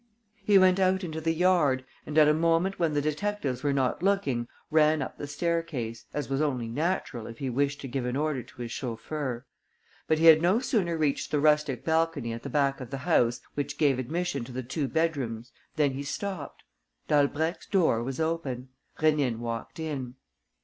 He 0.43 0.57
went 0.57 0.79
out 0.79 1.03
into 1.03 1.21
the 1.21 1.31
yard 1.31 1.85
and, 2.07 2.17
at 2.17 2.27
a 2.27 2.33
moment 2.33 2.79
when 2.79 2.95
the 2.95 3.03
detectives 3.03 3.61
were 3.61 3.71
not 3.71 4.01
looking, 4.01 4.47
ran 4.71 4.99
up 4.99 5.19
the 5.19 5.27
staircase, 5.27 6.05
as 6.11 6.27
was 6.27 6.41
only 6.41 6.67
natural 6.67 7.27
if 7.27 7.37
he 7.37 7.51
wished 7.51 7.79
to 7.81 7.87
give 7.87 8.07
an 8.07 8.15
order 8.15 8.41
to 8.41 8.61
his 8.63 8.71
chauffeur. 8.71 9.45
But 10.07 10.17
he 10.17 10.25
had 10.25 10.41
no 10.41 10.57
sooner 10.57 10.97
reached 10.97 11.29
the 11.29 11.39
rustic 11.39 11.85
balcony 11.85 12.33
at 12.33 12.41
the 12.41 12.49
back 12.49 12.81
of 12.81 12.89
the 12.89 12.97
house, 13.05 13.41
which 13.53 13.77
gave 13.77 13.99
admission 13.99 14.43
to 14.45 14.51
the 14.51 14.63
two 14.63 14.87
bedrooms 14.87 15.51
than 15.75 15.91
he 15.91 16.01
stopped. 16.01 16.63
Dalbrèque's 17.07 17.67
door 17.67 18.01
was 18.01 18.19
open. 18.19 18.69
Rénine 18.97 19.37
walked 19.37 19.79
in. 19.79 20.15